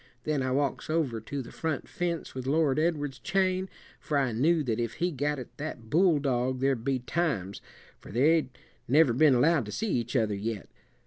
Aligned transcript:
Then 0.23 0.41
I 0.41 0.49
walks 0.49 0.89
over 0.89 1.21
to 1.21 1.43
the 1.43 1.51
front 1.51 1.87
fence 1.87 2.33
with 2.33 2.47
Lord 2.47 2.79
Edward's 2.79 3.19
chain, 3.19 3.69
for 3.99 4.17
I 4.17 4.31
knew 4.31 4.63
that 4.63 4.79
if 4.79 4.93
he 4.93 5.11
got 5.11 5.37
at 5.37 5.55
that 5.57 5.91
bulldog 5.91 6.59
there'd 6.59 6.83
be 6.83 6.97
times, 6.97 7.61
for 7.99 8.11
they'd 8.11 8.49
never 8.87 9.13
been 9.13 9.35
allowed 9.35 9.67
to 9.67 9.71
see 9.71 9.91
each 9.91 10.15
other 10.15 10.33
yet. 10.33 10.69